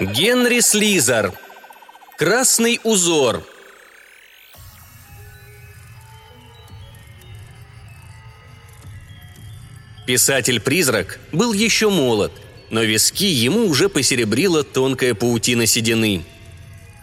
[0.00, 1.34] Генри Слизер.
[2.16, 3.46] Красный узор.
[10.06, 12.32] Писатель-призрак был еще молод,
[12.70, 16.24] но виски ему уже посеребрила тонкая паутина седины.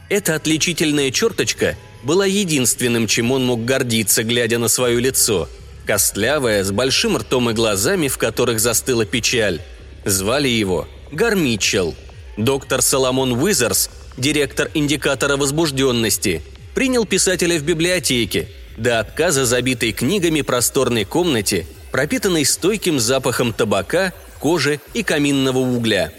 [0.10, 5.48] Эта отличительная черточка была единственным, чем он мог гордиться, глядя на свое лицо.
[5.86, 9.62] Костлявая, с большим ртом и глазами, в которых застыла печаль.
[10.04, 11.96] Звали его Гар Митчелл.
[12.38, 16.44] Доктор Соломон Уизерс, директор индикатора возбужденности,
[16.76, 24.80] принял писателя в библиотеке, до отказа забитой книгами просторной комнате, пропитанной стойким запахом табака, кожи
[24.94, 26.13] и каминного угля.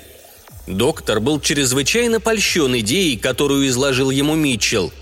[0.67, 4.93] Доктор был чрезвычайно польщен идеей, которую изложил ему Митчелл.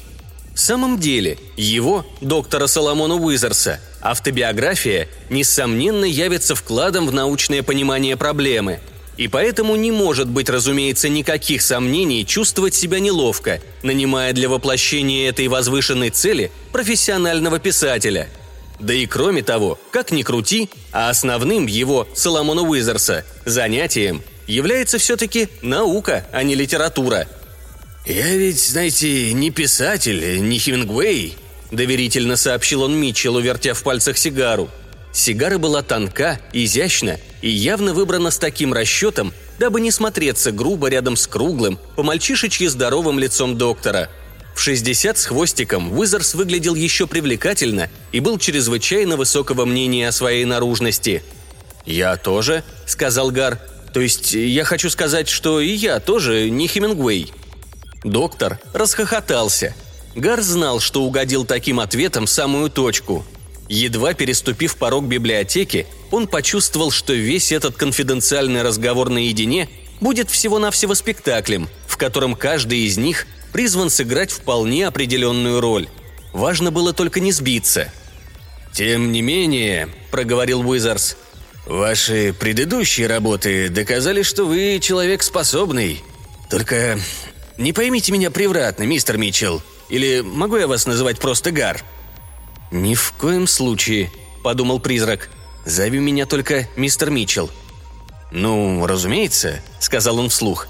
[0.55, 8.81] В самом деле, его, доктора Соломона Уизерса, автобиография, несомненно, явится вкладом в научное понимание проблемы–
[9.17, 15.49] и поэтому не может быть, разумеется, никаких сомнений чувствовать себя неловко, нанимая для воплощения этой
[15.49, 18.29] возвышенной цели профессионального писателя.
[18.79, 25.49] Да и кроме того, как ни крути, а основным его, Соломона Уизерса, занятием является все-таки
[25.63, 27.27] наука, а не литература.
[28.05, 31.37] «Я ведь, знаете, не писатель, не Хемингуэй»,–
[31.73, 34.71] доверительно сообщил он Митчеллу, вертя в пальцах сигару–
[35.17, 41.17] Сигара была тонка, изящна и явно выбрана с таким расчетом, дабы не смотреться грубо рядом
[41.17, 44.11] с круглым, по-мальчишечьи здоровым лицом доктора.
[44.55, 50.45] В 60 с хвостиком Уизерс выглядел еще привлекательно и был чрезвычайно высокого мнения о своей
[50.45, 51.23] наружности.
[51.87, 53.59] «Я тоже»,— сказал Гар.
[53.95, 57.33] «То есть я хочу сказать, что и я тоже не Хемингуэй».
[58.05, 59.75] Доктор расхохотался.
[60.15, 63.25] Гар знал, что угодил таким ответом в самую точку—
[63.69, 69.69] Едва переступив порог библиотеки, он почувствовал, что весь этот конфиденциальный разговор наедине
[70.01, 75.89] будет всего-навсего спектаклем, в котором каждый из них призван сыграть вполне определенную роль.
[76.33, 77.91] Важно было только не сбиться.
[78.73, 81.17] «Тем не менее»,— проговорил Уизарс,—
[81.67, 86.03] «ваши предыдущие работы доказали, что вы человек способный.
[86.51, 87.01] Только
[87.57, 89.63] не поймите меня превратно, мистер Митчелл.
[89.89, 91.83] Или могу я вас называть просто Гар?»
[92.71, 94.11] «Ни в коем случае»,—
[94.43, 95.31] подумал призрак.
[95.65, 97.51] «Зови меня только мистер Митчелл».
[98.31, 100.69] «Ну, разумеется»,— сказал он вслух.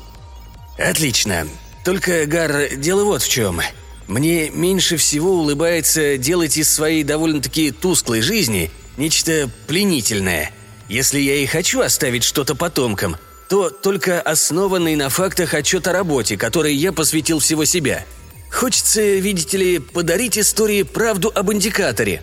[0.79, 1.47] «Отлично.
[1.85, 3.61] Только, Гар, дело вот в чем.
[4.09, 10.53] Мне меньше всего улыбается делать из своей довольно-таки тусклой жизни нечто пленительное.
[10.89, 13.17] Если я и хочу оставить что-то потомкам,
[13.49, 18.05] то только основанный на фактах отчет о работе, которой я посвятил всего себя—
[18.57, 22.23] Хочется, видите ли, подарить истории правду об индикаторе».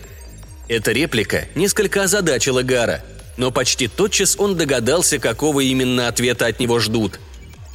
[0.66, 3.04] Эта реплика несколько озадачила Гара,
[3.36, 7.20] но почти тотчас он догадался, какого именно ответа от него ждут.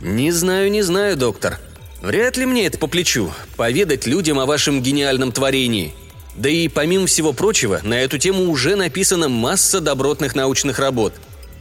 [0.02, 1.58] «Не знаю, не знаю, доктор.
[2.02, 5.94] Вряд ли мне это по плечу– поведать людям о вашем гениальном творении.
[6.36, 11.14] Да и помимо всего прочего, на эту тему уже написана масса добротных научных работ.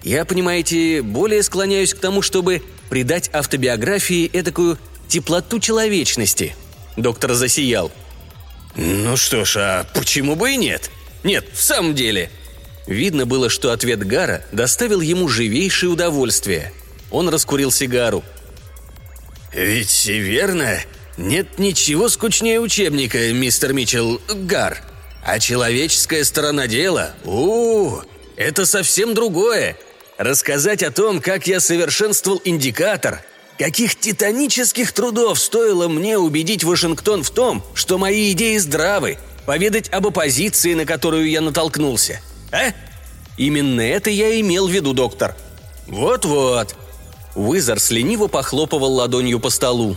[0.03, 2.61] Я, понимаете, более склоняюсь к тому, чтобы
[2.91, 6.57] придать автобиографии этакую теплоту человечности–
[6.99, 7.93] Доктор засиял.
[8.75, 10.91] «Ну что ж, а почему бы и нет?
[11.23, 12.29] Нет, в самом деле».
[12.89, 16.73] Видно было, что ответ Гара доставил ему живейшее удовольствие.
[17.11, 18.25] Он раскурил сигару.
[19.53, 20.81] «Ведь верно,
[21.17, 24.83] нет ничего скучнее учебника, мистер Митчелл, Гар.
[25.25, 28.05] А человеческая сторона дела, у, -у
[28.37, 29.77] это совсем другое.
[30.17, 33.23] Рассказать о том, как я совершенствовал индикатор,
[33.59, 40.07] Каких титанических трудов стоило мне убедить Вашингтон в том, что мои идеи здравы, поведать об
[40.07, 42.21] оппозиции, на которую я натолкнулся.
[42.53, 42.73] А?
[43.37, 45.35] Именно это я имел в виду, доктор.
[45.89, 46.77] Вот-вот.
[47.35, 49.97] Уизерс лениво похлопывал ладонью по столу.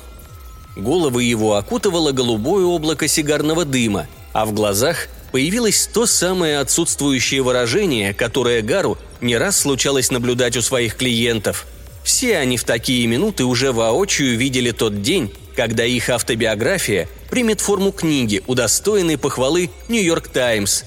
[0.75, 8.15] Головы его окутывало голубое облако сигарного дыма, а в глазах появилось то самое отсутствующее выражение,
[8.15, 11.67] которое Гару не раз случалось наблюдать у своих клиентов–
[12.03, 17.91] все они в такие минуты уже воочию видели тот день, когда их автобиография примет форму
[17.91, 20.83] книги, удостоенной похвалы «Нью-Йорк Таймс».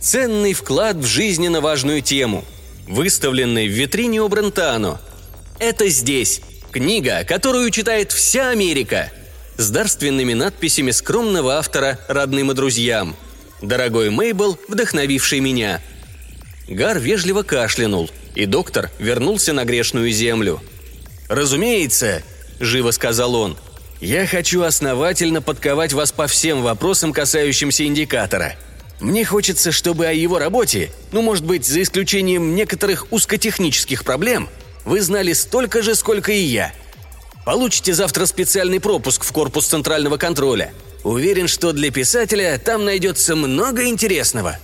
[0.00, 2.44] Ценный вклад в жизненно важную тему,
[2.88, 5.00] выставленный в витрине у Брентано.
[5.58, 6.40] Это здесь.
[6.72, 9.12] Книга, которую читает вся Америка.
[9.58, 13.14] С дарственными надписями скромного автора родным и друзьям.
[13.60, 15.80] «Дорогой Мейбл, вдохновивший меня».
[16.66, 20.60] Гар вежливо кашлянул– и доктор вернулся на грешную землю.
[21.28, 22.22] «Разумеется»,–
[22.60, 23.56] живо сказал он,–
[24.00, 28.56] «я хочу основательно подковать вас по всем вопросам, касающимся индикатора.
[29.00, 34.48] Мне хочется, чтобы о его работе, ну, может быть, за исключением некоторых узкотехнических проблем,
[34.84, 36.72] вы знали столько же, сколько и я».
[37.44, 40.72] Получите завтра специальный пропуск в корпус центрального контроля.
[41.02, 44.58] Уверен, что для писателя там найдется много интересного».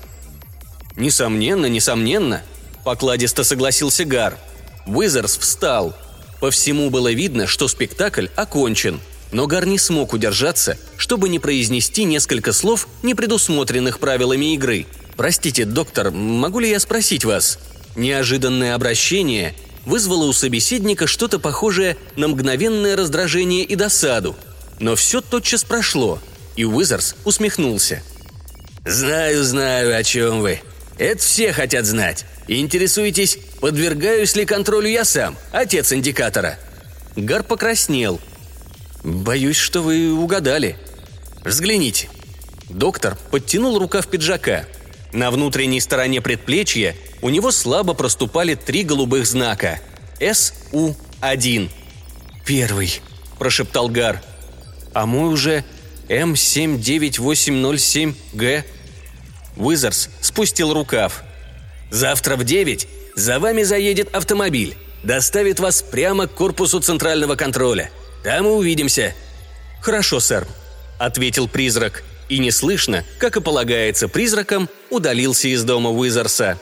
[0.96, 2.42] «Несомненно, несомненно»,–
[2.84, 4.38] покладисто согласился Гар.
[4.86, 5.94] Уизерс встал.
[6.40, 9.00] По всему было видно, что спектакль окончен.
[9.32, 14.86] Но Гар не смог удержаться, чтобы не произнести несколько слов, не предусмотренных правилами игры.
[15.16, 17.58] «Простите, доктор, могу ли я спросить вас?»
[17.96, 19.54] Неожиданное обращение
[19.84, 24.36] вызвало у собеседника что-то похожее на мгновенное раздражение и досаду.
[24.78, 26.20] Но все тотчас прошло,
[26.54, 28.02] и Уизерс усмехнулся.
[28.86, 30.60] «Знаю, знаю, о чем вы.
[30.98, 32.26] Это все хотят знать.
[32.48, 36.58] Интересуетесь, подвергаюсь ли контролю я сам, отец индикатора?»
[37.14, 38.20] Гар покраснел.
[39.04, 40.76] «Боюсь, что вы угадали».
[41.44, 42.08] «Взгляните».
[42.68, 44.66] Доктор подтянул рукав пиджака.
[45.12, 49.80] На внутренней стороне предплечья у него слабо проступали три голубых знака.
[50.20, 51.70] СУ-1.
[52.44, 53.00] «Первый»,–
[53.38, 54.20] прошептал Гар.
[54.92, 55.64] «А мой уже
[56.08, 58.64] М79807Г
[59.58, 61.22] Уизерс спустил рукав.
[61.90, 64.76] «Завтра в девять за вами заедет автомобиль.
[65.02, 67.90] Доставит вас прямо к корпусу центрального контроля.
[68.22, 69.14] Там и увидимся».
[69.80, 70.46] «Хорошо, сэр»,—
[70.98, 72.04] ответил призрак.
[72.28, 76.58] И неслышно, как и полагается призракам, удалился из дома Уизерса.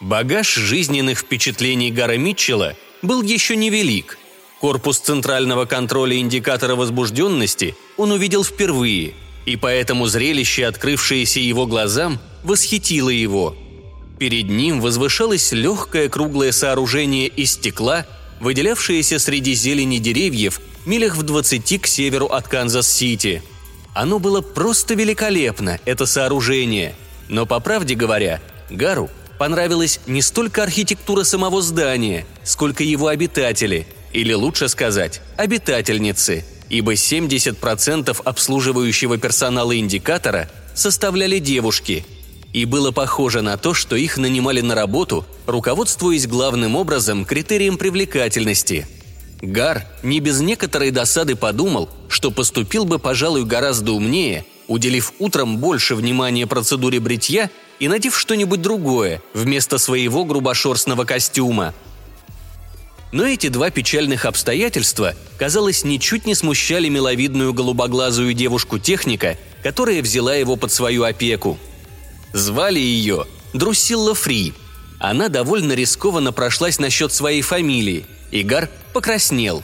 [0.00, 4.18] Багаж жизненных впечатлений Гара Митчелла был еще невелик.
[4.60, 9.14] Корпус центрального контроля индикатора возбужденности он увидел впервые–
[9.46, 13.56] и поэтому зрелище, открывшееся его глазам, восхитило его.
[14.18, 18.06] Перед ним возвышалось легкое круглое сооружение из стекла,
[18.40, 23.42] выделявшееся среди зелени деревьев милях в двадцати к северу от Канзас-Сити.
[23.94, 26.94] Оно было просто великолепно, это сооружение.
[27.28, 29.08] Но, по правде говоря, Гару
[29.38, 38.20] понравилась не столько архитектура самого здания, сколько его обитатели, или лучше сказать, обитательницы– ибо 70%
[38.24, 42.04] обслуживающего персонала индикатора составляли девушки,
[42.52, 48.88] и было похоже на то, что их нанимали на работу, руководствуясь главным образом критерием привлекательности.
[49.40, 55.94] Гар не без некоторой досады подумал, что поступил бы, пожалуй, гораздо умнее, уделив утром больше
[55.94, 61.72] внимания процедуре бритья и надев что-нибудь другое вместо своего грубошерстного костюма–
[63.12, 70.56] но эти два печальных обстоятельства, казалось, ничуть не смущали миловидную голубоглазую девушку-техника, которая взяла его
[70.56, 71.58] под свою опеку.
[72.32, 74.52] Звали ее Друсилла Фри.
[74.98, 78.06] Она довольно рискованно прошлась насчет своей фамилии.
[78.32, 79.62] Игар покраснел.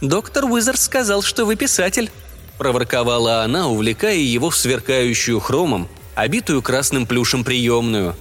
[0.00, 2.10] «Доктор Уизер сказал, что вы писатель»,–
[2.58, 8.14] проворковала она, увлекая его в сверкающую хромом, обитую красным плюшем приемную.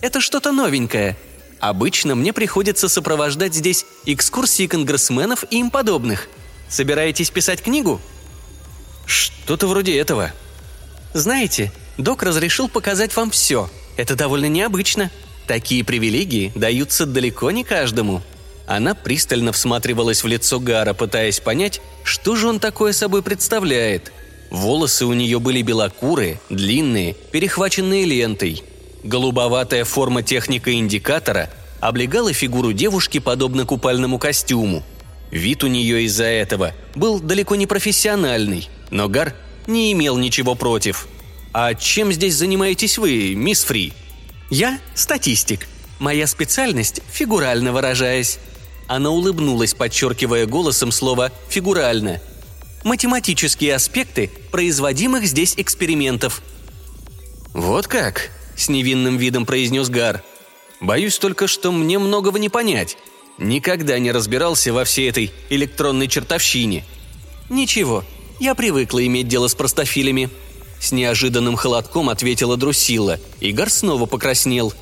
[0.00, 1.16] «Это что-то новенькое.
[1.64, 6.28] Обычно мне приходится сопровождать здесь экскурсии конгрессменов и им подобных.
[6.68, 8.02] Собираетесь писать книгу?»
[9.06, 10.30] «Что-то вроде этого».
[11.14, 13.70] «Знаете, док разрешил показать вам все.
[13.96, 15.10] Это довольно необычно.
[15.46, 18.22] Такие привилегии даются далеко не каждому».
[18.66, 24.12] Она пристально всматривалась в лицо Гара, пытаясь понять, что же он такое собой представляет.
[24.50, 28.64] Волосы у нее были белокурые, длинные, перехваченные лентой–
[29.04, 34.82] Голубоватая форма техника индикатора облегала фигуру девушки подобно купальному костюму.
[35.30, 39.34] Вид у нее из-за этого был далеко не профессиональный, но Гар
[39.66, 41.06] не имел ничего против.
[41.52, 43.92] «А чем здесь занимаетесь вы, мисс Фри?»
[44.48, 45.68] «Я– статистик.
[45.98, 48.38] Моя специальность– фигурально выражаясь».
[48.88, 52.20] Она улыбнулась, подчеркивая голосом слово «фигурально».
[52.82, 56.42] «Математические аспекты производимых здесь экспериментов».
[57.52, 60.22] «Вот как?»– с невинным видом произнес Гар.
[60.80, 62.96] «Боюсь только, что мне многого не понять.
[63.38, 66.84] Никогда не разбирался во всей этой электронной чертовщине».
[67.50, 68.04] «Ничего,
[68.40, 70.30] я привыкла иметь дело с простофилями»,–
[70.80, 74.74] с неожиданным холодком ответила Друсила, и Гар снова покраснел.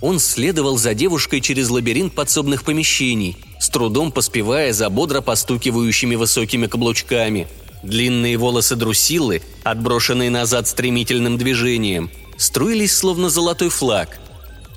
[0.00, 6.66] Он следовал за девушкой через лабиринт подсобных помещений, с трудом поспевая за бодро постукивающими высокими
[6.68, 7.48] каблучками.
[7.82, 12.10] Длинные волосы Друсилы, отброшенные назад стремительным движением–
[12.42, 14.18] струились словно золотой флаг.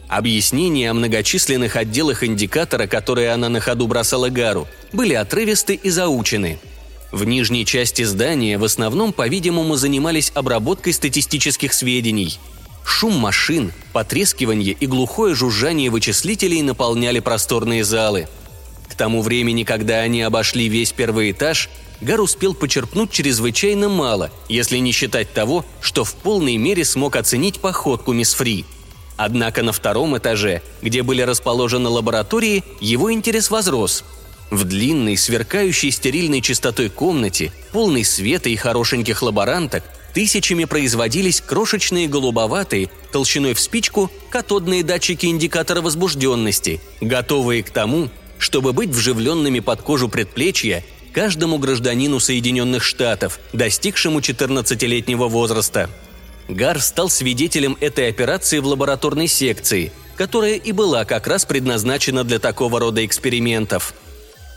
[0.07, 6.60] Объяснения о многочисленных отделах индикатора, которые она на ходу бросала Гару, были отрывисты и заучены.
[7.12, 12.39] В нижней части здания в основном, по-видимому, занимались обработкой статистических сведений.
[12.86, 18.27] Шум машин, потрескивание и глухое жужжание вычислителей наполняли просторные залы.
[18.88, 21.69] К тому времени, когда они обошли весь первый этаж,
[22.02, 27.60] Гар успел почерпнуть чрезвычайно мало, если не считать того, что в полной мере смог оценить
[27.60, 28.66] походку мисс Фри.
[29.18, 34.04] Однако на втором этаже, где были расположены лаборатории, его интерес возрос.
[34.52, 39.84] В длинной, сверкающей стерильной чистотой комнате, полной света и хорошеньких лаборанток,
[40.14, 48.74] тысячами производились крошечные голубоватые, толщиной в спичку, катодные датчики индикатора возбужденности, готовые к тому, чтобы
[48.74, 50.84] быть вживленными под кожу предплечья
[51.15, 55.89] каждому гражданину Соединенных Штатов, достигшему 14-летнего возраста.
[56.50, 62.38] Гар стал свидетелем этой операции в лабораторной секции, которая и была как раз предназначена для
[62.39, 63.93] такого рода экспериментов.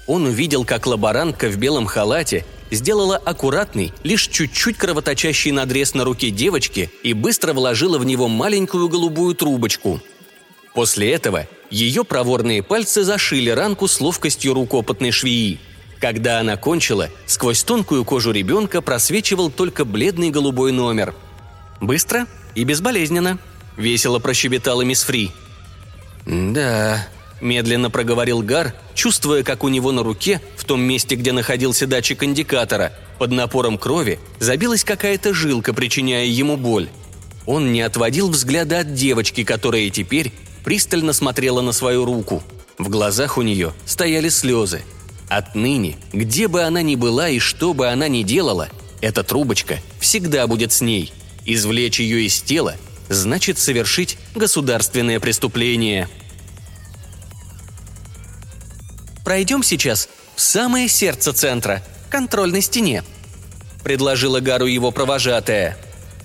[0.08, 6.30] Он увидел, как лаборантка в белом халате сделала аккуратный, лишь чуть-чуть кровоточащий надрез на руке
[6.30, 10.00] девочки и быстро вложила в него маленькую голубую трубочку.
[10.74, 15.60] После этого ее проворные пальцы зашили ранку с ловкостью рук опытной швеи–
[16.00, 21.14] когда она кончила, сквозь тонкую кожу ребенка просвечивал только бледный голубой номер.
[21.80, 23.38] «Быстро и безболезненно»,—
[23.76, 25.30] весело прощебетала мисс Фри.
[26.26, 27.06] «Да»,—
[27.40, 32.22] медленно проговорил Гар, чувствуя, как у него на руке, в том месте, где находился датчик
[32.22, 36.88] индикатора, под напором крови забилась какая-то жилка, причиняя ему боль.
[37.46, 40.32] Он не отводил взгляда от девочки, которая теперь
[40.64, 42.42] пристально смотрела на свою руку.
[42.76, 44.82] В глазах у нее стояли слезы—
[45.28, 48.68] Отныне, где бы она ни была и что бы она ни делала,
[49.00, 51.12] эта трубочка всегда будет с ней.
[51.44, 52.76] Извлечь ее из тела
[53.08, 56.08] значит совершить государственное преступление.
[59.24, 63.04] «Пройдем сейчас в самое сердце центра, контрольной стене»,–
[63.84, 65.76] предложила Гару его провожатая.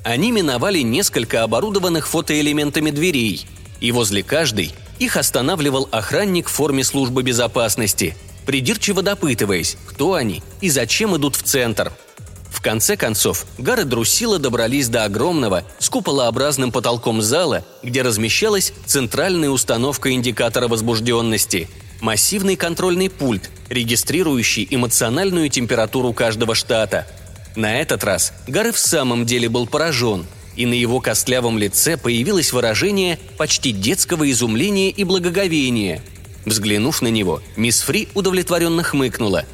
[0.05, 3.45] Они миновали несколько оборудованных фотоэлементами дверей,
[3.81, 10.69] и возле каждой их останавливал охранник в форме службы безопасности– придирчиво допытываясь, кто они и
[10.69, 11.91] зачем идут в центр.
[12.49, 18.73] В конце концов, Гар и Друсила добрались до огромного, с куполообразным потолком зала, где размещалась
[18.85, 21.69] центральная установка индикатора возбужденности–
[22.03, 27.07] массивный контрольный пульт, регистрирующий эмоциональную температуру каждого штата.
[27.55, 31.97] На этот раз Гар и в самом деле был поражен, и на его костлявом лице
[31.97, 36.03] появилось выражение почти детского изумления и благоговения–
[36.45, 39.45] Взглянув на него, мисс Фри удовлетворенно хмыкнула.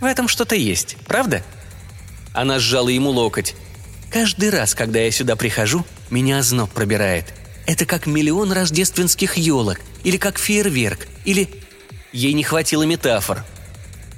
[0.00, 1.42] «В этом что-то есть, правда?»
[2.32, 3.54] Она сжала ему локоть.
[4.10, 7.26] «Каждый раз, когда я сюда прихожу, меня озноб пробирает.
[7.66, 11.48] Это как миллион рождественских елок, или как фейерверк, или...»
[12.12, 13.44] Ей не хватило метафор.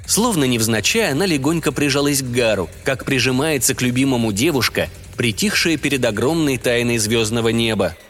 [0.05, 6.57] Словно невзначай, она легонько прижалась к Гару, как прижимается к любимому девушка, притихшая перед огромной
[6.57, 7.95] тайной звездного неба–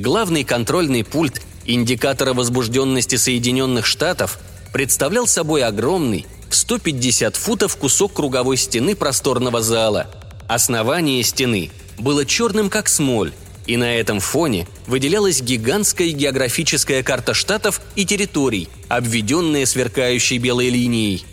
[0.00, 4.38] Главный контрольный пульт индикатора возбужденности Соединенных Штатов
[4.72, 10.06] представлял собой огромный, в 150 футов кусок круговой стены просторного зала.
[10.48, 13.34] Основание стены было черным как смоль,
[13.66, 21.26] и на этом фоне выделялась гигантская географическая карта штатов и территорий, обведенная сверкающей белой линией.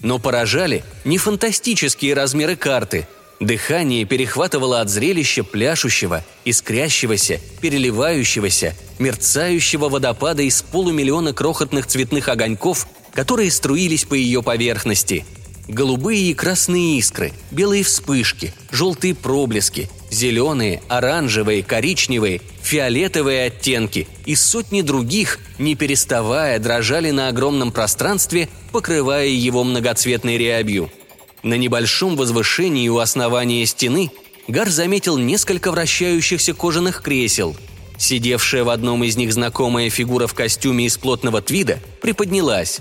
[0.00, 3.06] Но поражали не фантастические размеры карты–
[3.40, 13.50] Дыхание перехватывало от зрелища пляшущего, искрящегося, переливающегося, мерцающего водопада из полумиллиона крохотных цветных огоньков, которые
[13.50, 15.24] струились по ее поверхности.
[15.68, 24.82] Голубые и красные искры, белые вспышки, желтые проблески, зеленые, оранжевые, коричневые, фиолетовые оттенки и сотни
[24.82, 30.90] других, не переставая, дрожали на огромном пространстве, покрывая его многоцветной рябью–
[31.42, 34.10] на небольшом возвышении у основания стены
[34.48, 37.56] Гар заметил несколько вращающихся кожаных кресел.
[37.98, 42.80] Сидевшая в одном из них знакомая фигура в костюме из плотного твида приподнялась.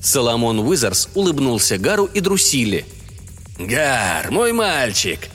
[0.00, 2.84] Соломон Уизерс улыбнулся Гару и Друсиле.
[3.58, 5.28] «Гар, мой мальчик!»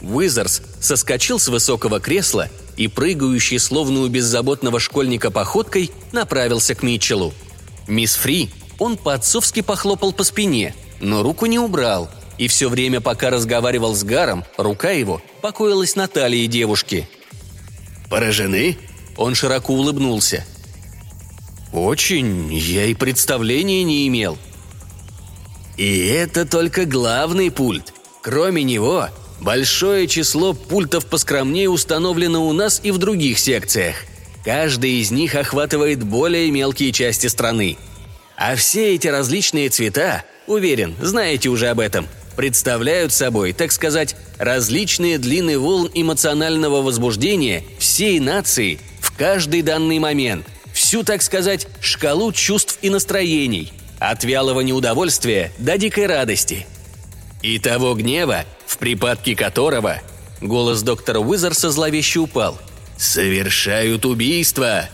[0.00, 7.34] Уизерс соскочил с высокого кресла и, прыгающий словно у беззаботного школьника походкой, направился к Митчеллу.
[7.88, 10.74] Мисс Фри он по-отцовски похлопал по спине–
[11.04, 16.08] но руку не убрал, и все время, пока разговаривал с Гаром, рука его покоилась на
[16.08, 17.08] талии девушки.
[18.10, 18.78] «Поражены?»
[19.16, 20.44] Он широко улыбнулся.
[21.72, 24.38] «Очень, я и представления не имел».
[25.76, 27.92] «И это только главный пульт.
[28.22, 29.08] Кроме него,
[29.40, 33.96] большое число пультов поскромнее установлено у нас и в других секциях.
[34.44, 37.76] Каждый из них охватывает более мелкие части страны.
[38.36, 42.06] А все эти различные цвета Уверен, знаете уже об этом.
[42.36, 50.46] Представляют собой, так сказать, различные длины волн эмоционального возбуждения всей нации в каждый данный момент.
[50.72, 53.72] Всю, так сказать, шкалу чувств и настроений.
[54.00, 56.66] От вялого неудовольствия до дикой радости.
[57.42, 60.00] И того гнева, в припадке которого
[60.44, 62.58] Голос доктора Уизерса зловеще упал.
[62.98, 64.90] «Совершают убийство!»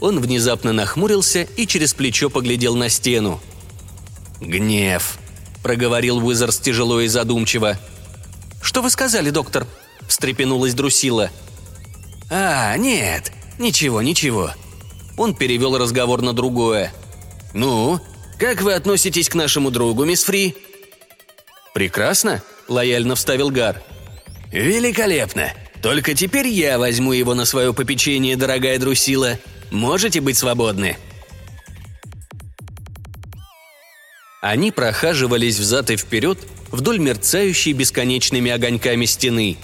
[0.00, 3.40] Он внезапно нахмурился и через плечо поглядел на стену.
[4.40, 5.18] «Гнев»,—
[5.62, 7.78] проговорил Уизерс тяжело и задумчиво.
[8.62, 9.66] «Что вы сказали, доктор?»–
[10.08, 11.30] встрепенулась Друсила.
[12.30, 14.52] «А, нет, ничего, ничего».
[15.16, 16.92] Он перевел разговор на другое.
[17.52, 18.00] «Ну,
[18.38, 20.54] как вы относитесь к нашему другу, мисс Фри?»
[21.74, 23.82] «Прекрасно»,– лояльно вставил Гар.
[24.52, 25.52] «Великолепно.
[25.82, 29.38] Только теперь я возьму его на свое попечение, дорогая Друсила.
[29.70, 30.96] Можете быть свободны?»
[34.40, 36.38] Они прохаживались взад и вперед
[36.70, 39.56] вдоль мерцающей бесконечными огоньками стены.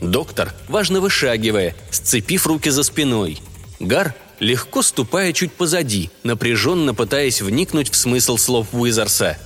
[0.00, 3.40] Доктор, важно вышагивая, сцепив руки за спиной.
[3.78, 9.38] Гар, легко ступая чуть позади, напряженно пытаясь вникнуть в смысл слов Уизерса.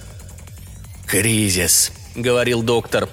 [1.07, 3.09] «Кризис»,— говорил доктор.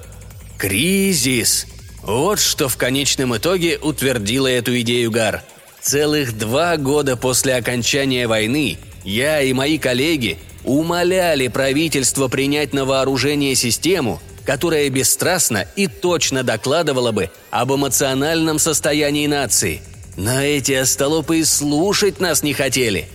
[0.58, 1.68] «Кризис!
[2.02, 5.44] Вот что в конечном итоге утвердило эту идею Гар.
[5.82, 13.56] Целых два года после окончания войны я и мои коллеги умоляли правительство принять на вооружение
[13.56, 19.82] систему, которая бесстрастно и точно докладывала бы об эмоциональном состоянии нации.
[20.16, 23.08] Но эти остолопы и слушать нас не хотели.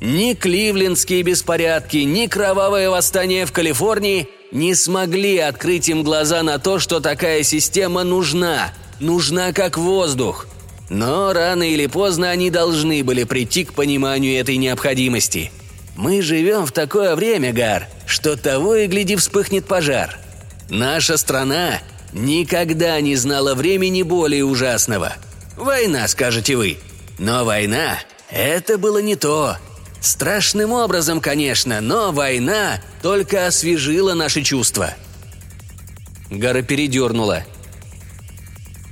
[0.00, 6.78] Ни кливлендские беспорядки, ни кровавое восстание в Калифорнии не смогли открыть им глаза на то,
[6.78, 10.46] что такая система нужна, нужна как воздух.
[10.88, 15.50] Но рано или поздно они должны были прийти к пониманию этой необходимости–
[15.96, 20.18] мы живем в такое время, Гар, что того и гляди вспыхнет пожар.
[20.68, 21.80] Наша страна
[22.12, 25.14] никогда не знала времени более ужасного.
[25.56, 26.78] Война, скажете вы.
[27.18, 27.98] Но война–
[28.30, 29.56] это было не то.
[30.00, 34.94] Страшным образом, конечно, но война только освежила наши чувства.
[36.30, 37.44] Гара передернула.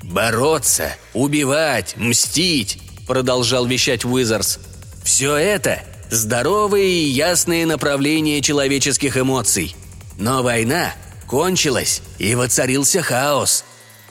[0.02, 4.58] «Бороться, убивать, мстить»,– продолжал вещать Уизерс.
[5.02, 5.82] «Все это
[6.14, 9.74] здоровые и ясные направления человеческих эмоций.
[10.18, 10.94] Но война
[11.26, 13.64] кончилась, и воцарился хаос.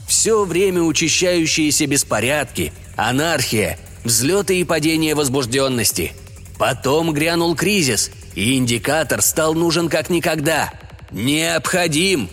[0.07, 6.13] Все время учащающиеся беспорядки, анархия, взлеты и падения возбужденности.
[6.57, 10.73] Потом грянул кризис, и индикатор стал нужен как никогда.
[11.11, 12.29] Необходим!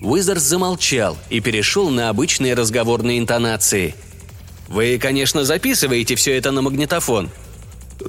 [0.00, 3.94] Уизерс замолчал и перешел на обычные разговорные интонации.
[4.68, 7.30] «Вы, конечно, записываете все это на магнитофон».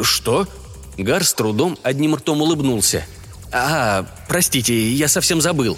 [0.01, 0.47] «Что?»
[0.97, 3.05] Гар с трудом одним ртом улыбнулся.
[3.51, 5.77] «А, простите, я совсем забыл».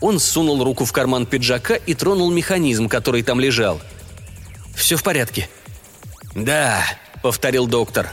[0.00, 3.80] Он сунул руку в карман пиджака и тронул механизм, который там лежал.
[4.76, 5.48] «Все в порядке».
[6.34, 6.84] «Да»,—
[7.22, 8.10] повторил доктор.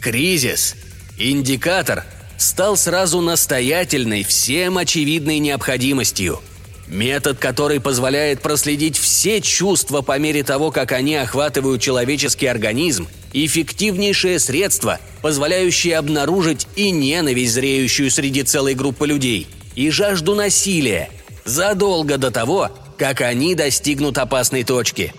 [0.00, 0.76] «Кризис.
[1.18, 2.04] Индикатор
[2.36, 6.40] стал сразу настоятельной, всем очевидной необходимостью.
[6.86, 14.38] Метод, который позволяет проследить все чувства по мере того, как они охватывают человеческий организм– эффективнейшее
[14.38, 21.10] средство, позволяющее обнаружить и ненависть, зреющую среди целой группы людей, и жажду насилия,
[21.44, 25.12] задолго до того, как они достигнут опасной точки.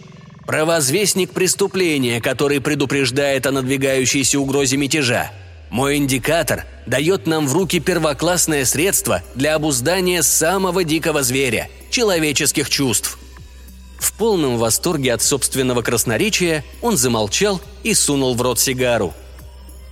[0.47, 5.31] Провозвестник преступления, который предупреждает о надвигающейся угрозе мятежа.
[5.75, 13.19] Мой индикатор дает нам в руки первоклассное средство для обуздания самого дикого зверя– человеческих чувств–
[13.99, 19.13] в полном восторге от собственного красноречия он замолчал и сунул в рот сигару.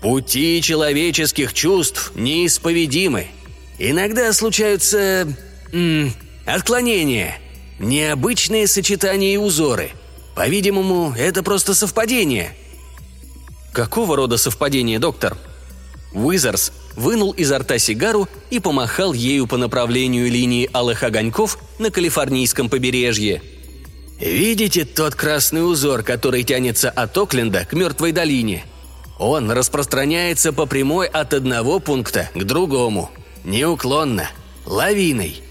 [0.01, 3.27] «Пути человеческих чувств неисповедимы.
[3.77, 5.27] Иногда случаются...
[5.73, 6.13] М,
[6.45, 7.37] отклонения,
[7.79, 9.91] необычные сочетания и узоры.
[10.33, 12.55] По-видимому, это просто совпадение».
[13.73, 15.35] «Какого рода совпадение, доктор?»
[16.13, 22.69] Уизерс вынул изо рта сигару и помахал ею по направлению линии алых огоньков на калифорнийском
[22.69, 23.41] побережье–
[24.23, 28.63] Видите тот красный узор, который тянется от Окленда к Мертвой долине?
[29.19, 33.11] Он распространяется по прямой от одного пункта к другому.
[33.43, 34.29] Неуклонно.
[34.65, 35.41] Лавиной.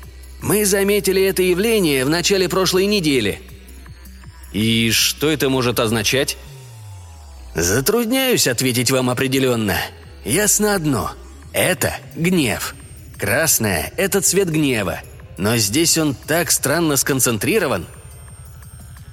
[0.40, 3.42] Мы заметили это явление в начале прошлой недели.
[4.55, 6.38] И что это может означать?
[7.55, 9.77] Затрудняюсь ответить вам определенно.
[10.24, 11.12] Ясно одно.
[11.52, 12.74] Это гнев.
[13.18, 15.00] Красное– это цвет гнева.
[15.38, 17.87] Но здесь он так странно сконцентрирован–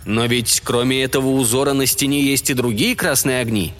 [0.09, 3.73] но ведь кроме этого узора на стене есть и другие красные огни.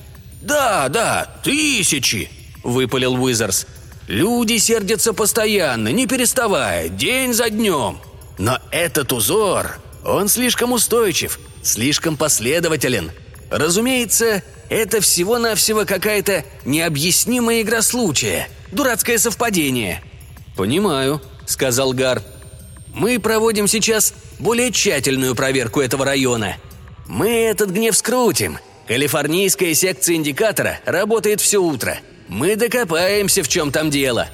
[0.44, 2.30] «Да, да, тысячи!»–
[2.64, 3.66] выпалил Уизерс.
[4.08, 7.98] «Люди сердятся постоянно, не переставая, день за днем.
[8.38, 13.12] Но этот узор, он слишком устойчив, слишком последователен.
[13.50, 20.02] Разумеется, это всего-навсего какая-то необъяснимая игра случая, дурацкое совпадение».
[20.56, 22.22] «Понимаю»,– сказал Гар.
[22.94, 26.58] Мы проводим сейчас более тщательную проверку этого района.
[27.08, 28.60] Мы этот гнев скрутим.
[28.88, 31.98] Калифорнийская секция индикатора работает все утро.
[32.28, 34.28] Мы докопаемся, в чем там дело».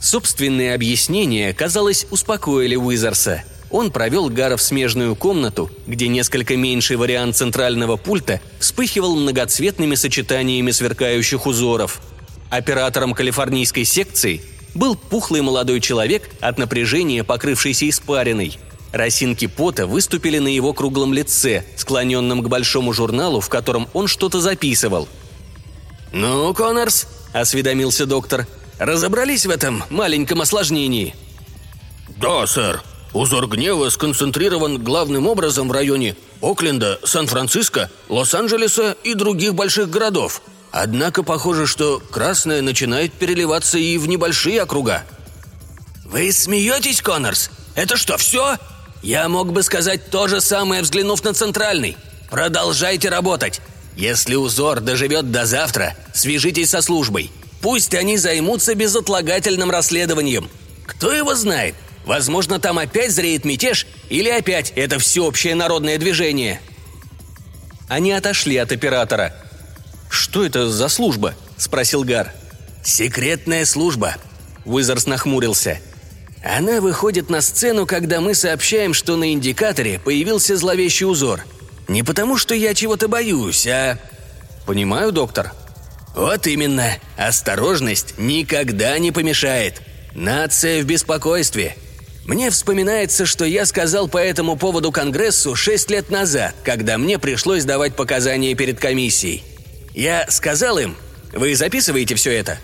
[0.00, 3.44] Собственные объяснения, казалось, успокоили Уизерса.
[3.70, 10.72] Он провел Гара в смежную комнату, где несколько меньший вариант центрального пульта вспыхивал многоцветными сочетаниями
[10.72, 12.00] сверкающих узоров.
[12.50, 14.42] Оператором калифорнийской секции
[14.74, 18.58] был пухлый молодой человек от напряжения, покрывшийся испариной.
[18.92, 24.40] Росинки пота выступили на его круглом лице, склоненном к большому журналу, в котором он что-то
[24.40, 25.08] записывал.
[26.12, 28.48] «Ну, Коннорс»,— осведомился доктор,—
[28.80, 31.14] «разобрались в этом маленьком осложнении?»
[32.16, 32.82] «Да, сэр.
[33.12, 40.42] Узор гнева сконцентрирован главным образом в районе Окленда, Сан-Франциско, Лос-Анджелеса и других больших городов.
[40.70, 45.04] Однако похоже, что красное начинает переливаться и в небольшие округа».
[46.04, 47.50] «Вы смеетесь, Коннорс?
[47.74, 48.56] Это что, все?
[49.02, 51.96] Я мог бы сказать то же самое, взглянув на центральный.
[52.30, 53.60] Продолжайте работать.
[53.96, 57.30] Если узор доживет до завтра, свяжитесь со службой.
[57.60, 60.48] Пусть они займутся безотлагательным расследованием.
[60.86, 61.74] Кто его знает?
[62.04, 66.60] Возможно, там опять зреет мятеж, или опять это всеобщее народное движение.
[67.88, 69.34] Они отошли от оператора.
[70.08, 72.32] «Что это за служба?»– спросил Гар.
[72.82, 74.16] «Секретная служба»,–
[74.64, 75.80] Уизерс нахмурился.
[76.42, 81.44] «Она выходит на сцену, когда мы сообщаем, что на индикаторе появился зловещий узор.
[81.86, 83.98] Не потому, что я чего-то боюсь, а...»
[84.66, 85.52] «Понимаю, доктор».
[86.14, 86.96] «Вот именно.
[87.16, 89.80] Осторожность никогда не помешает.
[90.14, 91.76] Нация в беспокойстве.
[92.24, 97.64] Мне вспоминается, что я сказал по этому поводу Конгрессу шесть лет назад, когда мне пришлось
[97.64, 99.42] давать показания перед комиссией.
[99.94, 100.96] Я сказал им,
[101.32, 102.58] вы записываете все это?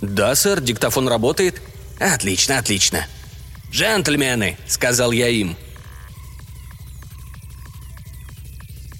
[0.00, 1.60] Да, сэр, диктофон работает.
[1.98, 3.06] Отлично, отлично.
[3.70, 5.56] «Джентльмены»,— сказал я им.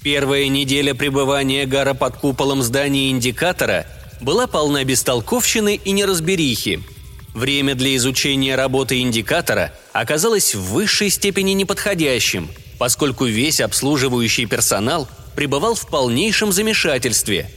[0.03, 3.85] Первая неделя пребывания Гара под куполом здания индикатора
[4.19, 6.81] была полна бестолковщины и неразберихи–
[7.33, 15.73] Время для изучения работы индикатора оказалось в высшей степени неподходящим, поскольку весь обслуживающий персонал пребывал
[15.73, 17.49] в полнейшем замешательстве.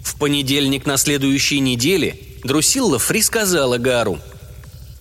[0.00, 4.18] В понедельник на следующей неделе Друсилла Фри сказала Гару.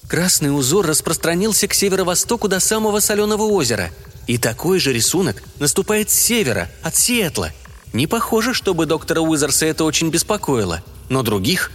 [0.08, 3.92] «Красный узор распространился к северо-востоку до самого соленого озера,
[4.28, 7.52] и такой же рисунок наступает с севера, от Сиэтла.
[7.94, 11.72] Не похоже, чтобы доктора Уизерса это очень беспокоило, но других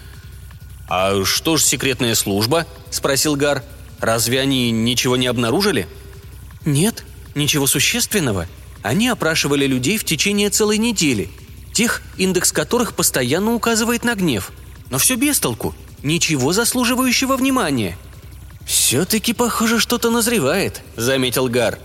[0.88, 3.62] «А что ж секретная служба?»– спросил Гар.
[4.00, 5.88] «Разве они ничего не обнаружили?»
[6.64, 8.46] «Нет, ничего существенного.
[8.82, 11.30] Они опрашивали людей в течение целой недели,
[11.72, 14.52] тех, индекс которых постоянно указывает на гнев.
[14.90, 17.96] Но все без толку, ничего заслуживающего внимания».
[18.66, 21.78] «Все-таки, похоже, что-то назревает»,– заметил Гар.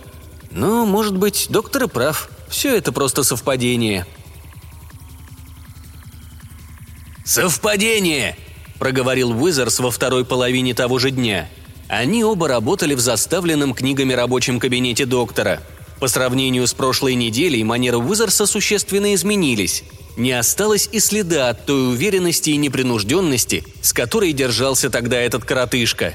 [0.51, 2.29] «Ну, может быть, доктор и прав.
[2.49, 4.05] Все это просто совпадение».
[7.25, 8.37] «Совпадение!»
[8.79, 11.49] Проговорил Уизерс во второй половине того же дня.
[11.87, 15.61] Они оба работали в заставленном книгами рабочем кабинете доктора.
[15.99, 19.83] По сравнению с прошлой неделей манеры Уизерса существенно изменились.
[20.15, 26.13] Не осталось и следа от той уверенности и непринужденности, с которой держался тогда этот коротышка.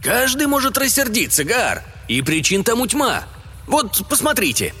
[0.00, 3.24] «Каждый может рассердиться, Гар, и причин тому тьма.
[3.66, 4.74] Вот, посмотрите».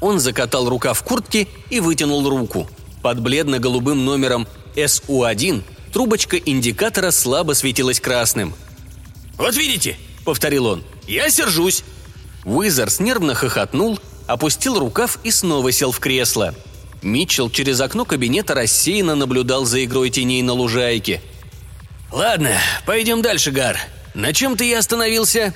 [0.00, 2.68] Он закатал рука в куртке и вытянул руку.
[3.02, 8.54] Под бледно-голубым номером СУ-1 Трубочка индикатора слабо светилась красным.
[9.36, 11.82] «Вот видите»,— повторил он,— «я сержусь».
[12.44, 16.54] Уизерс нервно хохотнул, опустил рукав и снова сел в кресло.
[17.02, 21.20] Митчелл через окно кабинета рассеянно наблюдал за игрой теней на лужайке.
[22.12, 22.52] «Ладно,
[22.86, 23.78] пойдем дальше, Гар.
[24.14, 25.54] На чем ты и остановился?»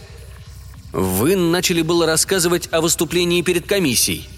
[0.92, 4.28] «Вы начали было рассказывать о выступлении перед комиссией».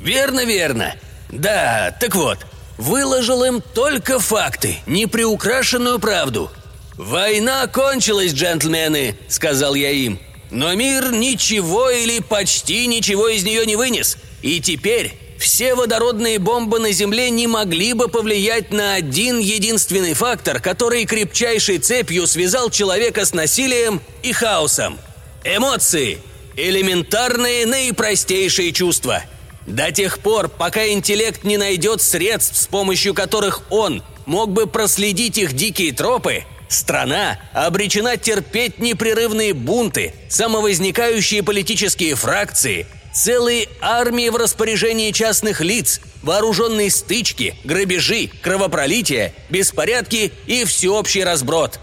[0.00, 0.94] «Верно, верно.
[1.30, 2.38] Да, так вот,
[2.80, 6.50] выложил им только факты, неприукрашенную правду.
[6.96, 10.18] «Война кончилась, джентльмены»,— сказал я им.
[10.50, 14.16] «Но мир ничего или почти ничего из нее не вынес.
[14.42, 20.60] И теперь все водородные бомбы на Земле не могли бы повлиять на один единственный фактор,
[20.60, 24.98] который крепчайшей цепью связал человека с насилием и хаосом.
[25.44, 26.18] Эмоции.
[26.56, 29.22] Элементарные, наипростейшие чувства—
[29.66, 35.38] до тех пор, пока интеллект не найдет средств, с помощью которых он мог бы проследить
[35.38, 45.10] их дикие тропы, страна обречена терпеть непрерывные бунты, самовозникающие политические фракции, целые армии в распоряжении
[45.10, 51.80] частных лиц, вооруженные стычки, грабежи, кровопролитие, беспорядки и всеобщий разброд.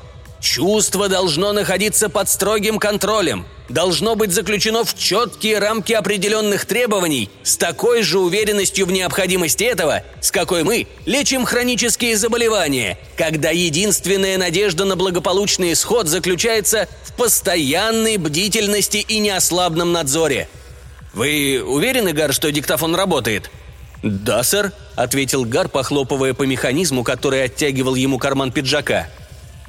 [0.47, 7.57] Чувство должно находиться под строгим контролем, должно быть заключено в четкие рамки определенных требований с
[7.57, 14.85] такой же уверенностью в необходимости этого, с какой мы лечим хронические заболевания, когда единственная надежда
[14.85, 20.47] на благополучный исход заключается в постоянной бдительности и неослабном надзоре.
[21.13, 23.51] Вы уверены, Гар, что диктофон работает?
[24.01, 29.07] «Да, сэр»,— ответил Гар, похлопывая по механизму, который оттягивал ему карман пиджака.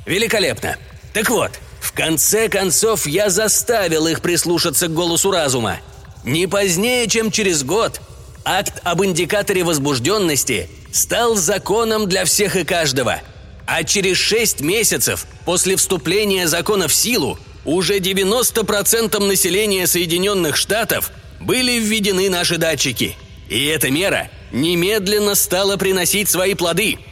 [0.09, 0.77] Великолепно.
[1.13, 1.51] Так вот,
[1.83, 5.81] в конце концов я заставил их прислушаться к голосу разума.
[6.25, 8.01] Не позднее, чем через год,
[8.43, 13.21] акт об индикаторе возбужденности стал законом для всех и каждого.
[13.67, 21.73] А через шесть месяцев после вступления закона в силу уже 90% населения Соединенных Штатов были
[21.73, 23.15] введены наши датчики.
[23.51, 26.97] И эта мера немедленно стала приносить свои плоды–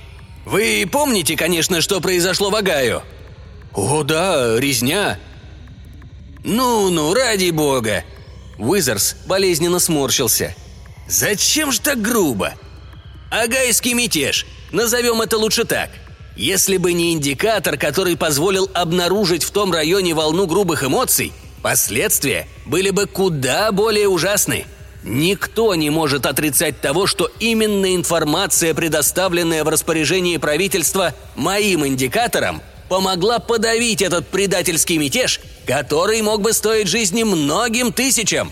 [0.46, 3.02] вы помните, конечно, что произошло в Агаю?»
[3.74, 5.18] «О, да, резня!»
[6.44, 8.04] «Ну-ну, ради бога!»
[8.56, 10.54] Уизерс болезненно сморщился.
[11.08, 12.54] «Зачем ж так грубо?
[13.30, 15.90] Агайский мятеж, назовем это лучше так.
[16.36, 22.90] Если бы не индикатор, который позволил обнаружить в том районе волну грубых эмоций, последствия были
[22.90, 24.66] бы куда более ужасны.
[25.06, 33.38] Никто не может отрицать того, что именно информация, предоставленная в распоряжении правительства моим индикатором, помогла
[33.38, 38.50] подавить этот предательский мятеж, который мог бы стоить жизни многим тысячам.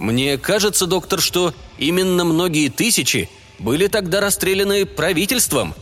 [0.00, 5.76] Мне кажется, доктор, что именно многие тысячи были тогда расстреляны правительством.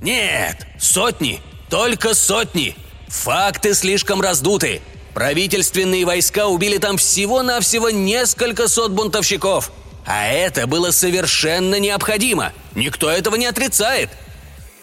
[0.00, 2.74] Нет, сотни, только сотни.
[3.08, 4.80] Факты слишком раздуты.
[5.14, 9.72] Правительственные войска убили там всего-навсего несколько сот бунтовщиков.
[10.06, 12.52] А это было совершенно необходимо.
[12.74, 14.10] Никто этого не отрицает.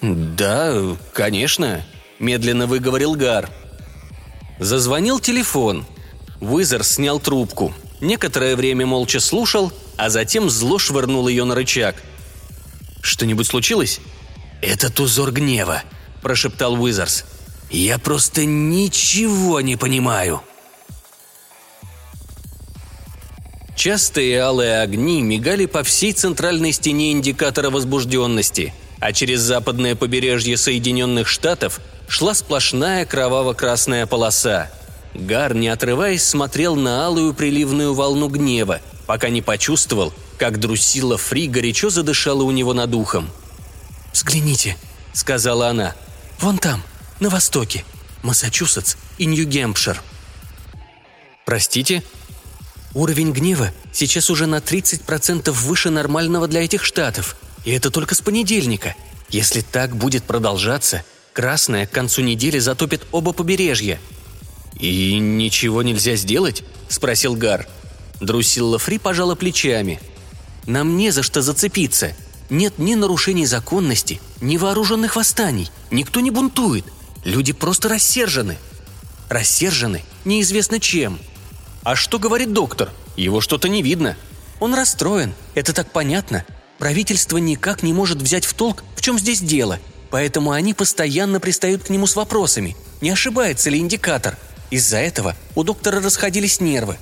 [0.02, 1.84] «Да, конечно»,–
[2.20, 3.50] медленно выговорил Гар.
[4.60, 5.86] Зазвонил телефон.
[6.40, 7.74] Вызор снял трубку.
[8.00, 11.96] Некоторое время молча слушал, а затем зло швырнул ее на рычаг.
[13.02, 14.00] «Что-нибудь случилось?»
[14.62, 15.84] «Это узор гнева»,–
[16.22, 17.26] прошептал Уизерс.
[17.70, 20.42] Я просто ничего не понимаю.
[23.76, 31.28] Частые алые огни мигали по всей центральной стене индикатора возбужденности, а через западное побережье Соединенных
[31.28, 34.72] Штатов шла сплошная кроваво-красная полоса.
[35.14, 41.48] Гар, не отрываясь, смотрел на алую приливную волну гнева, пока не почувствовал, как Друсила Фри
[41.48, 43.30] горячо задышала у него над ухом.
[44.12, 44.78] «Взгляните»,—
[45.14, 45.96] сказала она,—
[46.40, 46.84] «вон там,
[47.20, 47.84] на востоке,
[48.24, 50.02] Массачусетс и Нью-Гемпшир.
[51.46, 52.04] Простите?
[52.94, 58.22] Уровень гнева сейчас уже на 30% выше нормального для этих штатов, и это только с
[58.22, 58.96] понедельника.
[59.30, 61.04] Если так будет продолжаться,
[61.34, 64.00] красное к концу недели затопит оба побережья.
[64.80, 67.68] «И ничего нельзя сделать?»– спросил Гар.
[68.20, 70.00] Друсилла Фри пожала плечами.
[70.66, 72.16] «Нам не за что зацепиться.
[72.50, 75.70] Нет ни нарушений законности, ни вооруженных восстаний.
[75.92, 76.86] Никто не бунтует.
[77.28, 78.58] Люди просто рассержены.
[79.28, 81.20] Рассержены неизвестно чем.
[81.84, 82.90] А что говорит доктор?
[83.18, 84.16] Его что-то не видно.
[84.62, 86.46] Он расстроен, это так понятно.
[86.78, 89.78] Правительство никак не может взять в толк, в чем здесь дело.
[90.10, 94.38] Поэтому они постоянно пристают к нему с вопросами, не ошибается ли индикатор.
[94.72, 96.96] Из-за этого у доктора расходились нервы.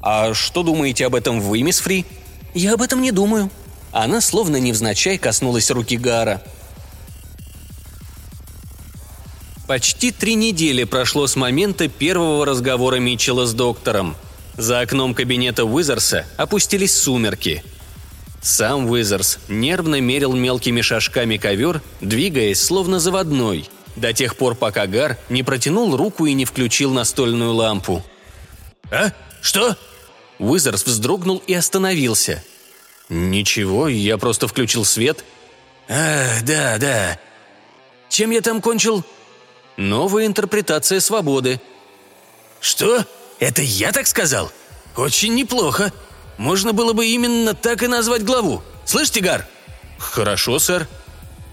[0.00, 2.06] «А что думаете об этом вы, мисс Фри?»
[2.54, 3.50] «Я об этом не думаю».
[3.92, 6.42] Она словно невзначай коснулась руки Гара.
[9.72, 14.16] Почти три недели прошло с момента первого разговора Митчелла с доктором.
[14.58, 17.64] За окном кабинета Уизерса опустились сумерки.
[18.42, 23.64] Сам Уизерс нервно мерил мелкими шажками ковер, двигаясь словно заводной,
[23.96, 28.04] до тех пор, пока Гар не протянул руку и не включил настольную лампу.
[28.90, 29.12] «А?
[29.40, 29.74] Что?»
[30.38, 32.44] Уизерс вздрогнул и остановился.
[33.08, 35.24] «Ничего, я просто включил свет».
[35.88, 37.18] «А, да, да.
[38.10, 39.02] Чем я там кончил?»
[39.76, 41.60] Новая интерпретация свободы.
[42.60, 43.04] Что?
[43.38, 44.50] Это я так сказал?
[44.96, 45.92] Очень неплохо.
[46.36, 48.62] Можно было бы именно так и назвать главу.
[48.84, 49.46] Слышите, Гар?
[49.98, 50.88] Хорошо, сэр.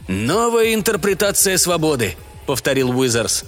[0.08, 2.16] Новая интерпретация свободы,
[2.48, 3.46] повторил Уизерс.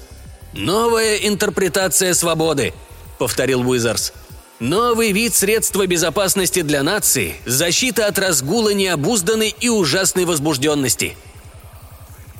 [0.54, 2.74] Новая интерпретация свободы,
[3.18, 4.14] повторил Уизерс.
[4.60, 11.18] Новый вид средства безопасности для нации– защита от разгула необузданной и ужасной возбужденности–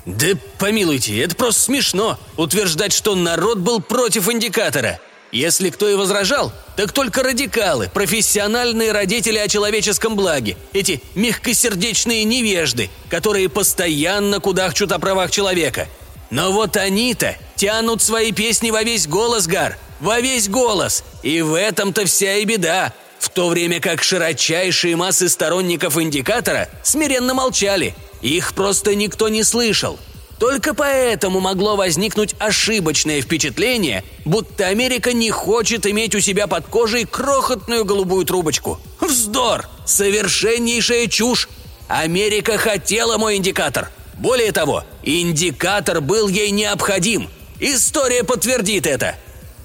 [0.04, 5.00] да помилуйте, это просто смешно утверждать, что народ был против индикатора.
[5.30, 12.90] Если кто и возражал, так только радикалы, профессиональные родители о человеческом благе, эти мягкосердечные невежды,
[13.08, 15.88] которые постоянно кудахчут о правах человека.
[16.30, 21.04] Но вот они-то тянут свои песни во весь голос, Гар, во весь голос.
[21.22, 22.92] И в этом-то вся и беда.
[23.18, 27.94] В то время как широчайшие массы сторонников индикатора смиренно молчали.
[28.22, 29.98] Их просто никто не слышал.
[30.38, 37.04] Только поэтому могло возникнуть ошибочное впечатление, будто Америка не хочет иметь у себя под кожей
[37.04, 38.80] крохотную голубую трубочку.
[39.00, 39.68] Вздор!
[39.84, 41.48] Совершеннейшая чушь!
[41.86, 43.90] Америка хотела мой индикатор.
[44.14, 47.28] Более того, индикатор был ей необходим.
[47.60, 49.14] История подтвердит это.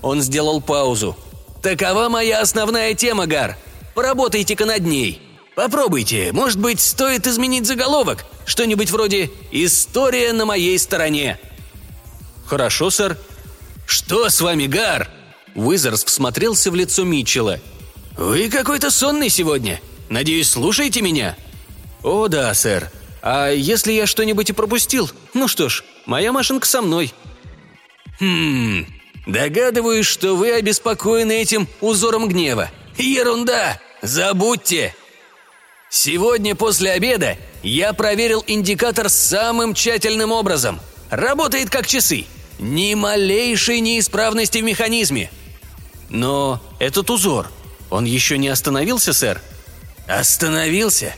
[0.02, 1.18] Он сделал паузу.
[1.64, 3.58] Такова моя основная тема, Гар.
[3.96, 5.22] Поработайте-ка над ней.
[5.58, 8.26] Попробуйте, может быть, стоит изменить заголовок.
[8.46, 11.40] Что-нибудь вроде «История на моей стороне».
[12.46, 13.18] «Хорошо, сэр».
[13.88, 15.10] «Что с вами, Гар?»
[15.56, 17.60] Уизерс всмотрелся в лицо Митчелла.
[18.16, 19.82] «Вы какой-то сонный сегодня.
[20.10, 21.36] Надеюсь, слушаете меня?»
[22.04, 22.92] «О, да, сэр.
[23.24, 25.10] А если я что-нибудь и пропустил?
[25.34, 27.16] Ну что ж, моя машинка со мной».
[28.20, 28.86] «Хм...
[29.26, 32.70] Догадываюсь, что вы обеспокоены этим узором гнева.
[33.00, 33.82] Ерунда!
[34.04, 34.94] Забудьте!»
[35.90, 40.80] Сегодня после обеда я проверил индикатор самым тщательным образом.
[41.10, 42.26] Работает как часы.
[42.60, 45.32] Ни малейшей неисправности в механизме.
[46.10, 47.50] Но этот узор,
[47.90, 49.42] он еще не остановился, сэр?
[50.08, 51.16] Остановился?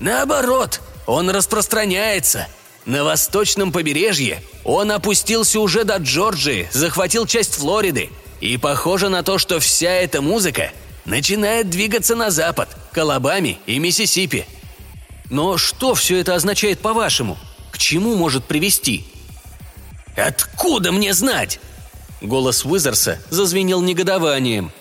[0.00, 2.48] Наоборот, он распространяется.
[2.86, 8.10] На восточном побережье он опустился уже до Джорджии, захватил часть Флориды.
[8.40, 10.72] И похоже на то, что вся эта музыка
[11.04, 14.46] начинает двигаться на запад, к Алабаме и Миссисипи.
[15.28, 17.38] Но что все это означает по-вашему?
[17.70, 19.06] К чему может привести?
[20.16, 21.60] «Откуда мне знать?»
[22.20, 24.72] Голос Уизерса зазвенел негодованием.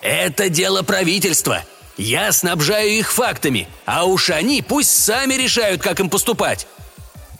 [0.00, 1.64] «Это дело правительства.
[1.96, 6.66] Я снабжаю их фактами, а уж они пусть сами решают, как им поступать».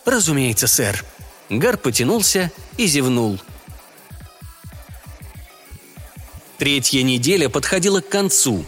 [0.04, 1.04] «Разумеется, сэр».
[1.50, 3.38] Гар потянулся и зевнул.
[6.58, 8.64] Третья неделя подходила к концу.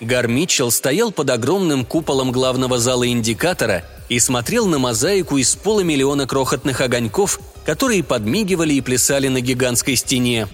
[0.00, 6.26] Гар Митчелл стоял под огромным куполом главного зала индикатора и смотрел на мозаику из полумиллиона
[6.26, 10.48] крохотных огоньков, которые подмигивали и плясали на гигантской стене.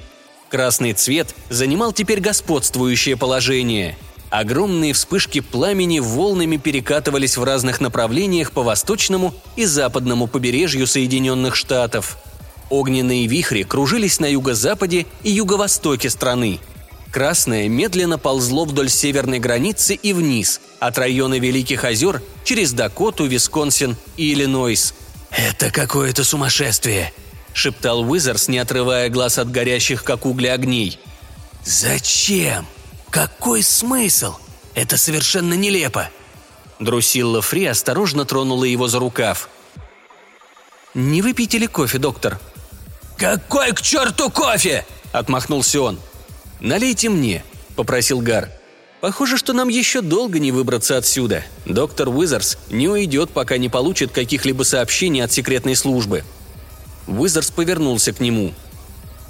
[0.51, 3.97] Красный цвет занимал теперь господствующее положение.
[4.31, 12.19] Огромные вспышки пламени волнами перекатывались в разных направлениях по восточному и западному побережью Соединенных Штатов.
[12.69, 16.61] Огненные вихри кружились на юго-западе и юго-востоке страны–
[17.11, 23.97] Красное медленно ползло вдоль северной границы и вниз, от района Великих озер через Дакоту, Висконсин
[24.17, 24.95] и Иллинойс.
[25.31, 27.13] «Это какое-то сумасшествие!»–
[27.53, 31.01] шептал Уизерс, не отрывая глаз от горящих, как угли, огней.
[31.65, 32.67] «Зачем?
[33.11, 34.37] Какой смысл?
[34.75, 36.09] Это совершенно нелепо!»
[36.79, 39.49] Друсилла Фри осторожно тронула его за рукав.
[40.95, 42.39] «Не выпейте ли кофе, доктор?»
[43.17, 46.01] «Какой к черту кофе?»– отмахнулся он.
[46.61, 47.43] «Налейте мне»,–
[47.77, 48.51] попросил Гар.
[49.01, 51.43] «Похоже, что нам еще долго не выбраться отсюда.
[51.65, 56.23] Доктор Уизерс не уйдет, пока не получит каких-либо сообщений от секретной службы».
[57.07, 58.53] Уизерс повернулся к нему.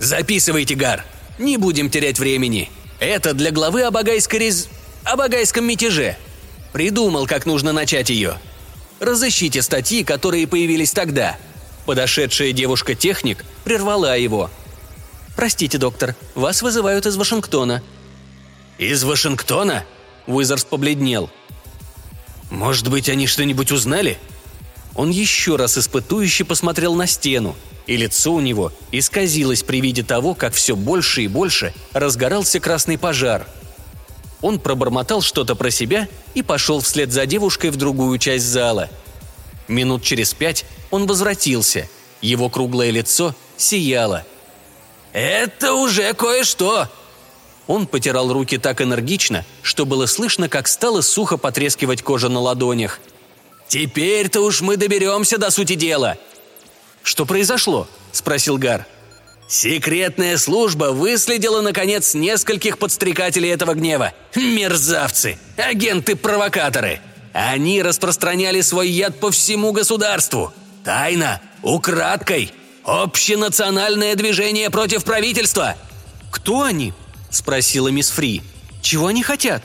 [0.00, 1.04] «Записывайте, Гар.
[1.38, 2.68] Не будем терять времени.
[2.98, 4.68] Это для главы о Багайской рез...
[5.04, 6.16] о Багайском мятеже.
[6.72, 8.38] Придумал, как нужно начать ее.
[8.98, 11.38] Разыщите статьи, которые появились тогда».
[11.86, 14.50] Подошедшая девушка-техник прервала его–
[15.40, 17.82] «Простите, доктор, вас вызывают из Вашингтона».
[18.76, 19.86] «Из Вашингтона?»
[20.26, 21.30] Уизерс побледнел.
[22.50, 24.18] «Может быть, они что-нибудь узнали?»
[24.94, 30.34] Он еще раз испытующе посмотрел на стену, и лицо у него исказилось при виде того,
[30.34, 33.46] как все больше и больше разгорался красный пожар.
[34.42, 38.90] Он пробормотал что-то про себя и пошел вслед за девушкой в другую часть зала.
[39.68, 41.88] Минут через пять он возвратился.
[42.20, 44.26] Его круглое лицо сияло–
[45.12, 46.88] «Это уже кое-что!»
[47.66, 53.00] Он потирал руки так энергично, что было слышно, как стало сухо потрескивать кожа на ладонях.
[53.68, 56.16] «Теперь-то уж мы доберемся до сути дела!»
[57.02, 58.86] «Что произошло?»– спросил Гар.
[59.48, 64.12] «Секретная служба выследила, наконец, нескольких подстрекателей этого гнева.
[64.34, 65.38] Мерзавцы!
[65.56, 67.00] Агенты-провокаторы!
[67.32, 70.52] Они распространяли свой яд по всему государству.
[70.84, 72.52] Тайно, украдкой,
[72.84, 75.76] Общенациональное движение против правительства!»
[76.30, 76.92] «Кто они?»–
[77.30, 78.42] спросила мисс Фри.
[78.82, 79.62] «Чего они хотят?»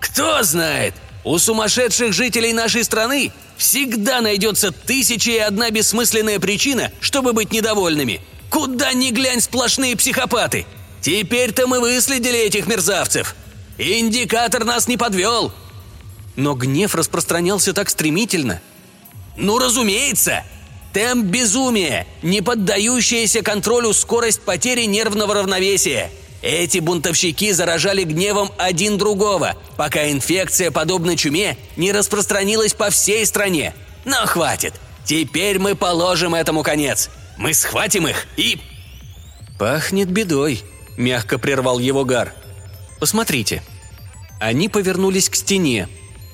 [0.00, 0.94] «Кто знает!
[1.24, 8.22] У сумасшедших жителей нашей страны всегда найдется тысяча и одна бессмысленная причина, чтобы быть недовольными.
[8.48, 10.66] Куда ни глянь сплошные психопаты!
[11.02, 13.34] Теперь-то мы выследили этих мерзавцев!
[13.76, 15.52] Индикатор нас не подвел!»
[16.36, 18.60] Но гнев распространялся так стремительно.
[19.36, 20.44] «Ну, разумеется!»
[20.92, 26.10] Темп безумия, не поддающаяся контролю скорость потери нервного равновесия.
[26.42, 33.74] Эти бунтовщики заражали гневом один другого, пока инфекция, подобно чуме, не распространилась по всей стране.
[34.04, 34.74] Но хватит.
[35.04, 37.10] Теперь мы положим этому конец.
[37.36, 38.58] Мы схватим их и...
[39.58, 40.62] «Пахнет бедой»,–
[40.96, 42.32] мягко прервал его Гар.
[42.98, 43.62] «Посмотрите».
[44.40, 45.88] Они повернулись к стене.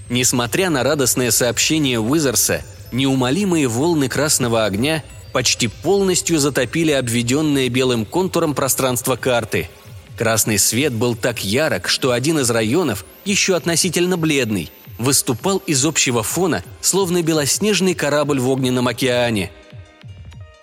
[0.08, 8.54] Несмотря на радостное сообщение Уизерса, неумолимые волны красного огня почти полностью затопили обведенное белым контуром
[8.54, 9.68] пространство карты–
[10.16, 16.22] Красный свет был так ярок, что один из районов, еще относительно бледный, выступал из общего
[16.22, 19.50] фона, словно белоснежный корабль в огненном океане.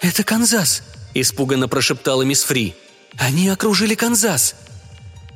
[0.02, 0.82] «Это Канзас!»–
[1.14, 2.74] испуганно прошептала мисс Фри.
[3.18, 4.56] «Они окружили Канзас!»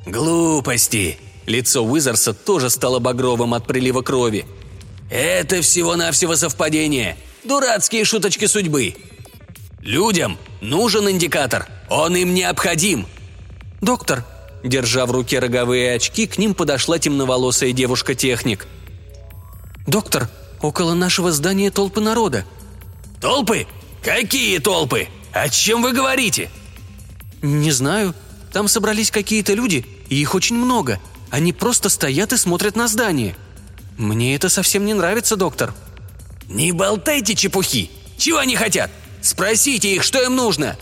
[0.04, 4.44] «Глупости!» Лицо Уизерса тоже стало багровым от прилива крови.
[5.10, 7.16] «Это всего-навсего совпадение.
[7.44, 8.94] Дурацкие шуточки судьбы.
[9.80, 11.66] Людям нужен индикатор.
[11.88, 13.06] Он им необходим.
[13.80, 14.24] «Доктор!»
[14.64, 18.66] Держа в руке роговые очки, к ним подошла темноволосая девушка-техник.
[19.86, 20.28] «Доктор,
[20.60, 22.44] около нашего здания толпы народа».
[23.20, 23.66] «Толпы?
[24.02, 25.08] Какие толпы?
[25.32, 26.50] О чем вы говорите?»
[27.40, 28.14] «Не знаю.
[28.52, 30.98] Там собрались какие-то люди, и их очень много.
[31.30, 33.36] Они просто стоят и смотрят на здание.
[33.98, 35.74] Мне это совсем не нравится, доктор».
[36.48, 37.90] «Не болтайте чепухи!
[38.16, 38.90] Чего они хотят?
[39.20, 40.78] Спросите их, что им нужно!»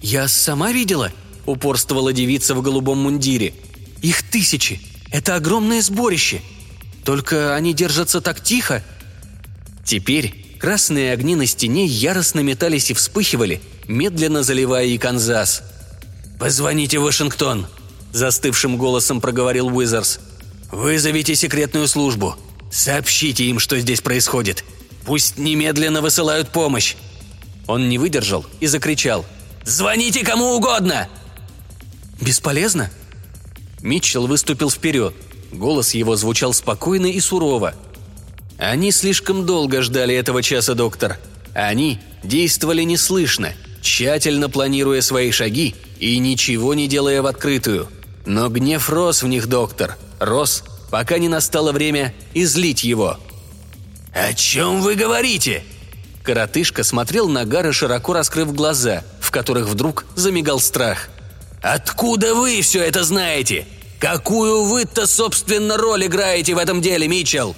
[0.00, 1.12] «Я сама видела»,–
[1.46, 3.52] упорствовала девица в голубом мундире.
[4.00, 4.80] «Их тысячи!
[5.10, 6.40] Это огромное сборище!
[7.04, 8.82] Только они держатся так тихо!»
[9.84, 15.62] Теперь красные огни на стене яростно метались и вспыхивали, медленно заливая и Канзас.
[16.38, 17.66] «Позвоните в Вашингтон!»–
[18.12, 20.20] застывшим голосом проговорил Уизерс.
[20.70, 22.36] «Вызовите секретную службу.
[22.70, 24.64] Сообщите им, что здесь происходит.
[25.04, 26.96] Пусть немедленно высылают помощь!»
[27.66, 29.24] Он не выдержал и закричал.
[29.64, 31.08] «Звоните кому угодно!
[32.20, 32.90] «Бесполезно?»
[33.82, 35.14] Митчелл выступил вперед.
[35.52, 37.74] Голос его звучал спокойно и сурово.
[38.58, 41.18] «Они слишком долго ждали этого часа, доктор.
[41.54, 43.52] Они действовали неслышно,
[43.82, 47.88] тщательно планируя свои шаги и ничего не делая в открытую.
[48.26, 49.98] Но гнев рос в них, доктор.
[50.20, 53.18] Рос, пока не настало время излить его».
[54.12, 55.64] «О чем вы говорите?»
[56.22, 61.08] Коротышка смотрел на Гара, широко раскрыв глаза, в которых вдруг замигал страх–
[61.64, 63.66] Откуда вы все это знаете?
[63.98, 67.56] Какую вы-то, собственно, роль играете в этом деле, Митчелл?»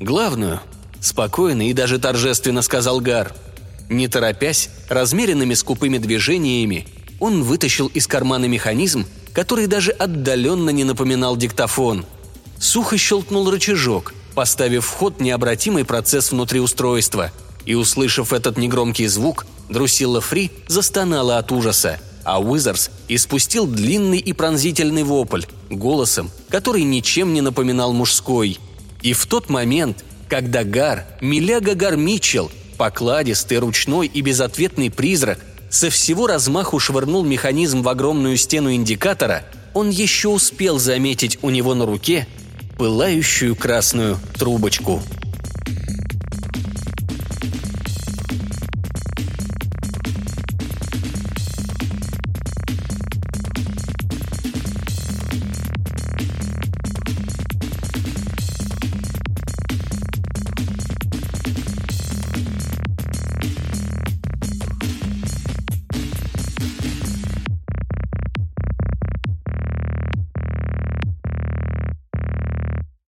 [0.00, 0.60] «Главную»,–
[1.00, 3.32] спокойно и даже торжественно сказал Гар.
[3.88, 6.88] Не торопясь, размеренными скупыми движениями,
[7.20, 12.06] он вытащил из кармана механизм, который даже отдаленно не напоминал диктофон.
[12.58, 17.30] Сухо щелкнул рычажок, поставив в ход необратимый процесс внутри устройства.
[17.66, 24.32] И, услышав этот негромкий звук, Друсилла Фри застонала от ужаса– а Уизерс испустил длинный и
[24.32, 28.58] пронзительный вопль, голосом, который ничем не напоминал мужской.
[29.00, 35.38] И в тот момент, когда Гар, Миляга Гар Митчелл, покладистый, ручной и безответный призрак,
[35.70, 39.44] со всего размаху швырнул механизм в огромную стену индикатора,
[39.74, 42.26] он еще успел заметить у него на руке
[42.78, 45.02] пылающую красную трубочку–